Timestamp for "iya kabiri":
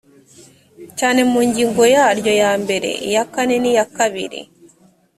3.71-4.39